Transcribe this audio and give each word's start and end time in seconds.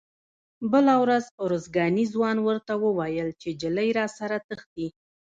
بله 0.71 0.93
ورځ 1.03 1.25
ارزګاني 1.45 2.05
ځوان 2.13 2.37
ورته 2.47 2.73
وویل 2.83 3.29
چې 3.41 3.49
نجلۍ 3.53 3.89
راسره 3.99 4.37
تښتي. 4.47 4.87